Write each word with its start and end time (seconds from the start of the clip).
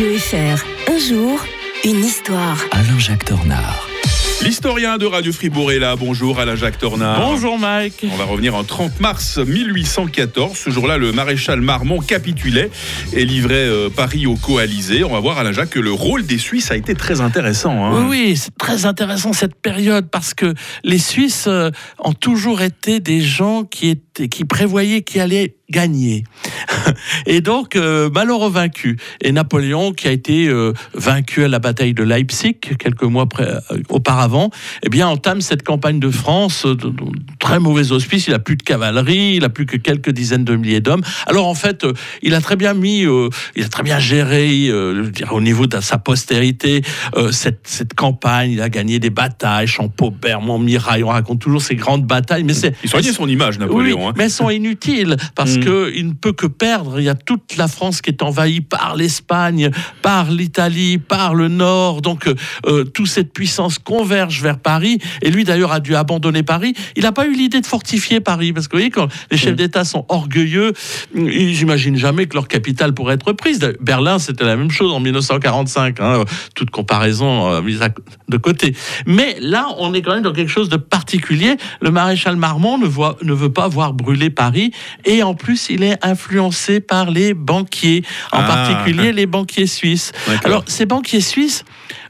Radio 0.00 0.16
FR. 0.18 0.64
Un 0.90 0.98
jour, 0.98 1.44
une 1.84 2.02
histoire. 2.02 2.56
Alain-Jacques 2.70 3.26
Tornard. 3.26 3.86
L'historien 4.42 4.96
de 4.96 5.04
Radio 5.04 5.30
Fribourg 5.30 5.72
est 5.72 5.78
là. 5.78 5.94
Bonjour 5.94 6.40
Alain-Jacques 6.40 6.78
Tornard. 6.78 7.20
Bonjour 7.20 7.58
Mike. 7.58 8.06
On 8.10 8.16
va 8.16 8.24
revenir 8.24 8.54
en 8.54 8.64
30 8.64 8.98
mars 8.98 9.36
1814. 9.36 10.56
Ce 10.56 10.70
jour-là, 10.70 10.96
le 10.96 11.12
maréchal 11.12 11.60
Marmont 11.60 12.00
capitulait 12.00 12.70
et 13.12 13.26
livrait 13.26 13.56
euh, 13.56 13.90
Paris 13.90 14.26
aux 14.26 14.36
coalisés. 14.36 15.04
On 15.04 15.12
va 15.12 15.20
voir 15.20 15.36
Alain-Jacques 15.36 15.68
que 15.68 15.80
le 15.80 15.92
rôle 15.92 16.24
des 16.24 16.38
Suisses 16.38 16.70
a 16.70 16.76
été 16.76 16.94
très 16.94 17.20
intéressant. 17.20 17.84
hein. 17.84 18.06
Oui, 18.08 18.08
oui, 18.08 18.36
c'est 18.38 18.56
très 18.56 18.86
intéressant 18.86 19.34
cette 19.34 19.54
période 19.54 20.08
parce 20.10 20.32
que 20.32 20.54
les 20.82 20.98
Suisses 20.98 21.44
euh, 21.46 21.70
ont 21.98 22.14
toujours 22.14 22.62
été 22.62 23.00
des 23.00 23.20
gens 23.20 23.64
qui, 23.64 23.90
étaient, 23.90 24.28
qui 24.28 24.46
prévoyaient 24.46 25.02
qui 25.02 25.20
allaient 25.20 25.56
gagner. 25.70 26.24
Et 27.26 27.40
donc, 27.40 27.76
euh, 27.76 28.10
malheureux 28.10 28.50
vaincu. 28.50 28.98
Et 29.22 29.32
Napoléon, 29.32 29.92
qui 29.92 30.08
a 30.08 30.12
été 30.12 30.48
euh, 30.48 30.72
vaincu 30.94 31.44
à 31.44 31.48
la 31.48 31.58
bataille 31.58 31.94
de 31.94 32.02
Leipzig 32.02 32.54
quelques 32.54 33.02
mois 33.02 33.26
euh, 33.40 33.60
auparavant, 33.88 34.50
eh 34.84 34.88
bien, 34.88 35.08
entame 35.08 35.40
cette 35.40 35.62
campagne 35.62 36.00
de 36.00 36.10
France 36.10 36.64
euh, 36.66 36.74
de, 36.74 36.88
de 36.88 37.04
très 37.38 37.58
mauvais 37.60 37.92
auspice. 37.92 38.26
Il 38.26 38.34
a 38.34 38.38
plus 38.38 38.56
de 38.56 38.62
cavalerie, 38.62 39.34
il 39.36 39.44
a 39.44 39.48
plus 39.48 39.66
que 39.66 39.76
quelques 39.76 40.10
dizaines 40.10 40.44
de 40.44 40.56
milliers 40.56 40.80
d'hommes. 40.80 41.02
Alors, 41.26 41.46
en 41.46 41.54
fait, 41.54 41.84
euh, 41.84 41.92
il 42.22 42.34
a 42.34 42.40
très 42.40 42.56
bien 42.56 42.74
mis, 42.74 43.06
il 43.56 43.64
a 43.64 43.68
très 43.68 43.82
bien 43.82 43.98
géré, 43.98 44.70
au 45.30 45.40
niveau 45.40 45.66
de 45.66 45.80
sa 45.80 45.98
postérité, 45.98 46.82
cette, 47.30 47.60
cette 47.64 47.94
campagne. 47.94 48.52
Il 48.52 48.60
a 48.60 48.68
gagné 48.68 48.98
des 48.98 49.10
batailles, 49.10 49.66
Champaubert, 49.66 50.40
Montmirail. 50.40 51.04
On 51.04 51.08
raconte 51.08 51.40
toujours 51.40 51.62
ces 51.62 51.76
grandes 51.76 52.04
batailles, 52.04 52.44
mais 52.44 52.54
c'est 52.54 52.74
Il 52.82 52.90
soignait 52.90 53.12
son 53.12 53.28
image, 53.28 53.58
Napoléon. 53.58 53.98
oui, 53.98 54.06
hein. 54.06 54.12
mais 54.16 54.24
elles 54.24 54.30
sont 54.30 54.50
inutiles 54.50 55.16
parce 55.34 55.56
Mm. 55.60 55.64
que 55.64 55.92
il 55.94 56.06
ne 56.08 56.12
peut 56.12 56.32
que 56.32 56.46
perdre. 56.46 56.98
Il 57.00 57.04
y 57.04 57.08
a 57.08 57.14
toute 57.14 57.56
la 57.56 57.68
France 57.68 58.00
qui 58.02 58.10
est 58.10 58.22
envahie 58.22 58.60
par 58.60 58.96
l'Espagne, 58.96 59.70
par 60.02 60.30
l'Italie, 60.30 60.98
par 60.98 61.34
le 61.34 61.48
Nord. 61.48 62.02
Donc 62.02 62.26
euh, 62.26 62.34
euh, 62.66 62.84
toute 62.84 63.06
cette 63.08 63.32
puissance 63.32 63.78
converge 63.78 64.42
vers 64.42 64.58
Paris. 64.58 64.98
Et 65.22 65.30
lui 65.30 65.44
d'ailleurs 65.44 65.72
a 65.72 65.80
dû 65.80 65.94
abandonner 65.94 66.42
Paris. 66.42 66.74
Il 66.96 67.02
n'a 67.04 67.12
pas 67.12 67.26
eu 67.26 67.32
l'idée 67.34 67.60
de 67.60 67.66
fortifier 67.66 68.20
Paris 68.20 68.52
parce 68.52 68.68
que 68.68 68.72
vous 68.72 68.78
voyez 68.78 68.90
quand 68.90 69.08
les 69.30 69.36
chefs 69.36 69.56
d'État 69.56 69.84
sont 69.84 70.04
orgueilleux, 70.08 70.72
ils 71.14 71.58
n'imaginent 71.58 71.96
jamais 71.96 72.26
que 72.26 72.34
leur 72.34 72.48
capitale 72.48 72.94
pourrait 72.94 73.14
être 73.14 73.32
prise. 73.32 73.60
Berlin 73.80 74.18
c'était 74.18 74.44
la 74.44 74.56
même 74.56 74.70
chose 74.70 74.92
en 74.92 75.00
1945. 75.00 76.00
hein, 76.00 76.24
toute 76.54 76.70
comparaison 76.70 77.50
euh, 77.52 77.62
mise 77.62 77.82
à- 77.82 77.88
de 78.28 78.36
côté. 78.36 78.74
Mais 79.06 79.36
là, 79.40 79.68
on 79.78 79.92
est 79.94 80.02
quand 80.02 80.14
même 80.14 80.22
dans 80.22 80.32
quelque 80.32 80.50
chose 80.50 80.68
de 80.68 80.76
particulier. 80.76 81.56
Le 81.80 81.90
maréchal 81.90 82.36
Marmont 82.36 82.78
ne, 82.78 82.86
voit, 82.86 83.16
ne 83.22 83.32
veut 83.32 83.52
pas 83.52 83.68
voir 83.68 83.92
brûler 83.92 84.30
Paris 84.30 84.72
et 85.04 85.22
en 85.22 85.34
plus, 85.34 85.49
il 85.70 85.82
est 85.82 85.98
influencé 86.04 86.80
par 86.80 87.10
les 87.10 87.34
banquiers, 87.34 88.02
en 88.32 88.40
Ah. 88.40 88.44
particulier 88.44 89.12
les 89.12 89.26
banquiers 89.26 89.66
suisses. 89.66 90.12
Alors, 90.44 90.64
ces 90.66 90.86
banquiers 90.86 91.20
suisses, 91.20 91.64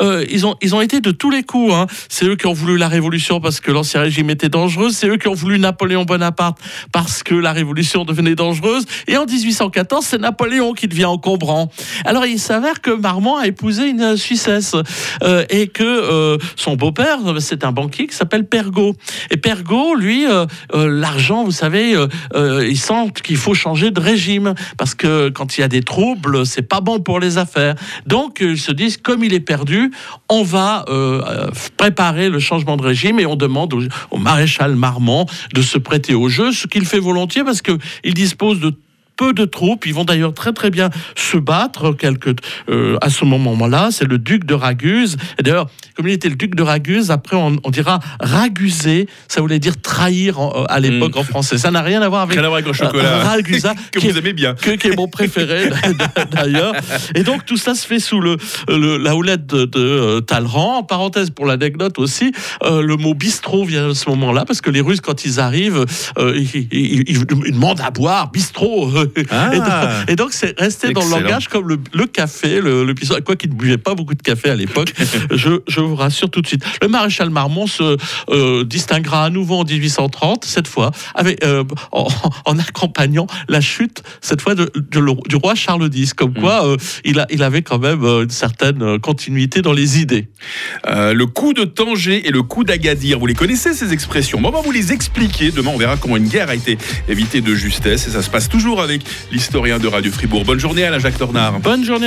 euh, 0.00 0.24
ils, 0.30 0.46
ont, 0.46 0.56
ils 0.62 0.74
ont 0.74 0.80
été 0.80 1.00
de 1.00 1.10
tous 1.10 1.30
les 1.30 1.42
coups. 1.42 1.72
hein. 1.72 1.86
C'est 2.08 2.26
eux 2.26 2.36
qui 2.36 2.46
ont 2.46 2.52
voulu 2.52 2.76
la 2.76 2.88
révolution 2.88 3.40
parce 3.40 3.60
que 3.60 3.70
l'ancien 3.70 4.00
régime 4.00 4.30
était 4.30 4.48
dangereux. 4.48 4.90
C'est 4.90 5.08
eux 5.08 5.16
qui 5.16 5.28
ont 5.28 5.34
voulu 5.34 5.58
Napoléon 5.58 6.04
Bonaparte 6.04 6.58
parce 6.92 7.22
que 7.22 7.34
la 7.34 7.52
révolution 7.52 8.04
devenait 8.04 8.34
dangereuse. 8.34 8.84
Et 9.06 9.16
en 9.16 9.26
1814, 9.26 10.04
c'est 10.04 10.18
Napoléon 10.18 10.72
qui 10.72 10.88
devient 10.88 11.04
encombrant. 11.06 11.70
Alors, 12.04 12.26
il 12.26 12.38
s'avère 12.38 12.80
que 12.80 12.90
Marmont 12.90 13.36
a 13.36 13.46
épousé 13.46 13.88
une 13.88 14.16
Suissesse 14.16 14.74
euh, 15.22 15.44
et 15.50 15.68
que 15.68 15.82
euh, 15.82 16.38
son 16.56 16.76
beau-père, 16.76 17.18
c'est 17.40 17.64
un 17.64 17.72
banquier 17.72 18.06
qui 18.06 18.16
s'appelle 18.16 18.46
Pergaud. 18.46 18.94
Et 19.30 19.36
Pergaud, 19.36 19.94
lui, 19.94 20.26
l'argent, 20.74 21.44
vous 21.44 21.50
savez, 21.52 21.96
il 22.34 22.78
sent 22.78 23.12
qu'il 23.22 23.36
faut 23.36 23.54
changer 23.54 23.90
de 23.90 24.00
régime 24.00 24.54
parce 24.76 24.94
que 24.94 25.28
quand 25.30 25.56
il 25.56 25.60
y 25.62 25.64
a 25.64 25.68
des 25.68 25.82
troubles, 25.82 26.46
c'est 26.46 26.62
pas 26.62 26.80
bon 26.80 27.00
pour 27.00 27.20
les 27.20 27.38
affaires. 27.38 27.74
Donc, 28.06 28.38
ils 28.40 28.58
se 28.58 28.72
disent, 28.72 28.96
comme 28.96 29.24
il 29.24 29.32
est 29.32 29.40
perdu, 29.40 29.63
on 30.28 30.42
va 30.42 30.84
euh, 30.88 31.22
euh, 31.26 31.50
préparer 31.76 32.28
le 32.28 32.38
changement 32.38 32.76
de 32.76 32.82
régime 32.82 33.20
et 33.20 33.26
on 33.26 33.36
demande 33.36 33.74
au, 33.74 33.82
au 34.10 34.18
maréchal 34.18 34.76
Marmont 34.76 35.26
de 35.54 35.62
se 35.62 35.78
prêter 35.78 36.14
au 36.14 36.28
jeu, 36.28 36.52
ce 36.52 36.66
qu'il 36.66 36.84
fait 36.84 36.98
volontiers 36.98 37.44
parce 37.44 37.62
qu'il 37.62 38.14
dispose 38.14 38.60
de 38.60 38.74
peu 39.16 39.32
de 39.32 39.44
troupes. 39.44 39.86
Ils 39.86 39.94
vont 39.94 40.04
d'ailleurs 40.04 40.34
très 40.34 40.52
très 40.52 40.70
bien 40.70 40.90
se 41.16 41.36
battre 41.36 41.92
quelques, 41.92 42.34
euh, 42.68 42.96
à 43.00 43.10
ce 43.10 43.24
moment-là. 43.24 43.88
C'est 43.90 44.06
le 44.06 44.18
duc 44.18 44.44
de 44.44 44.54
Raguse. 44.54 45.16
Et 45.38 45.42
d'ailleurs, 45.42 45.68
comme 45.96 46.08
il 46.08 46.12
était 46.12 46.28
le 46.28 46.34
duc 46.34 46.54
de 46.54 46.62
Raguse, 46.62 47.10
après 47.10 47.36
on, 47.36 47.56
on 47.64 47.70
dira 47.70 48.00
raguser. 48.20 49.08
Ça 49.28 49.40
voulait 49.40 49.58
dire 49.58 49.80
trahir 49.80 50.40
en- 50.40 50.64
à 50.64 50.80
l'époque 50.80 51.16
en 51.16 51.22
français. 51.24 51.58
Ça 51.58 51.70
n'a 51.70 51.82
rien 51.82 52.02
à 52.02 52.08
voir 52.08 52.22
avec 52.22 52.34
Rien 52.36 52.44
à 52.44 52.48
voir 52.48 52.60
avec 52.60 52.66
le 52.66 52.72
euh, 52.72 52.86
chocolat. 52.86 53.18
Ragusa, 53.24 53.74
que 53.92 53.98
qui 54.00 54.08
vous 54.08 54.16
est- 54.16 54.18
aimez 54.18 54.32
bien. 54.32 54.54
que- 54.54 54.72
qui 54.72 54.88
est 54.88 54.96
mon 54.96 55.08
préféré 55.08 55.70
d'ailleurs. 56.32 56.74
Et 57.14 57.22
donc 57.22 57.44
tout 57.46 57.56
ça 57.56 57.74
se 57.74 57.86
fait 57.86 57.98
sous 58.00 58.20
le, 58.20 58.36
le- 58.68 58.96
la 58.98 59.14
houlette 59.16 59.46
de, 59.46 59.64
de 59.64 59.78
euh, 59.80 60.20
Talleyrand. 60.20 60.78
En 60.78 60.82
parenthèse 60.82 61.30
pour 61.30 61.46
l'anecdote 61.46 61.98
aussi, 61.98 62.32
euh, 62.64 62.82
le 62.82 62.96
mot 62.96 63.14
bistrot 63.14 63.64
vient 63.64 63.90
à 63.90 63.94
ce 63.94 64.08
moment-là 64.10 64.44
parce 64.44 64.60
que 64.60 64.70
les 64.70 64.80
Russes 64.80 65.00
quand 65.00 65.24
ils 65.24 65.40
arrivent, 65.40 65.84
euh, 66.18 66.34
ils, 66.36 66.66
ils- 66.72 67.02
ils- 67.08 67.26
ils 67.46 67.52
demandent 67.52 67.80
à 67.80 67.90
boire 67.90 68.30
bistrot. 68.30 68.90
Ah. 69.30 69.50
Et 70.08 70.16
donc- 70.16 70.32
c'est 70.32 70.58
resté 70.58 70.92
dans 70.92 71.00
le 71.04 71.06
langage 71.22 71.48
comme 71.48 71.68
le, 71.68 71.78
le 71.92 72.06
café, 72.06 72.60
le, 72.60 72.84
le 72.84 72.92
bistrot. 72.94 73.16
Quoi 73.24 73.36
qu'il 73.36 73.50
ne 73.50 73.54
buvait 73.54 73.78
pas 73.78 73.94
beaucoup 73.94 74.14
de 74.14 74.22
café 74.22 74.50
à 74.50 74.54
l'époque, 74.56 74.92
je, 75.30 75.60
je 75.68 75.80
vous 75.80 75.94
rassure 75.96 76.30
tout 76.30 76.40
de 76.42 76.46
suite. 76.46 76.64
Le 76.82 76.88
maréchal 76.88 77.30
Marmont 77.30 77.66
se 77.66 77.96
euh, 78.30 78.64
distinguera 78.64 79.24
à 79.24 79.30
nouveau 79.30 79.56
en 79.60 79.64
1830, 79.64 80.44
cette 80.44 80.68
fois, 80.68 80.90
avec, 81.14 81.44
euh, 81.44 81.64
en, 81.92 82.08
en 82.46 82.58
accompagnant 82.58 83.26
la 83.48 83.60
chute, 83.60 84.02
cette 84.20 84.40
fois, 84.40 84.54
de, 84.54 84.70
de 84.74 85.00
le- 85.00 85.12
du 85.28 85.36
roi 85.36 85.54
Charles 85.54 85.88
X. 85.92 86.14
Comme 86.14 86.34
quoi, 86.34 86.66
euh, 86.66 86.76
il, 87.04 87.20
a, 87.20 87.26
il 87.30 87.42
avait 87.42 87.62
quand 87.62 87.78
même 87.78 88.02
une 88.04 88.30
certaine 88.30 88.98
continuité 89.00 89.62
dans 89.62 89.72
les 89.72 90.00
idées. 90.00 90.28
Le 90.86 91.24
coup 91.26 91.52
de 91.54 91.64
Tanger 91.64 92.26
et 92.26 92.30
le 92.30 92.42
coup 92.42 92.64
d'Agadir, 92.64 93.18
vous 93.18 93.26
les 93.26 93.34
connaissez 93.34 93.72
ces 93.74 93.92
expressions? 93.92 94.40
Bon, 94.40 94.48
On 94.48 94.52
va 94.52 94.60
vous 94.60 94.72
les 94.72 94.92
expliquer. 94.92 95.50
Demain, 95.50 95.70
on 95.74 95.78
verra 95.78 95.96
comment 95.96 96.16
une 96.16 96.28
guerre 96.28 96.48
a 96.50 96.54
été 96.54 96.78
évitée 97.08 97.40
de 97.40 97.54
justesse. 97.54 98.06
Et 98.06 98.10
ça 98.10 98.22
se 98.22 98.30
passe 98.30 98.48
toujours 98.48 98.80
avec 98.80 98.93
l'historien 99.32 99.78
de 99.78 99.88
Radio 99.88 100.10
Fribourg. 100.12 100.44
Bonne 100.44 100.60
journée 100.60 100.84
à 100.84 100.90
la 100.90 100.98
Jacques 100.98 101.18
Tornard. 101.18 101.60
Bonne 101.60 101.84
journée. 101.84 102.02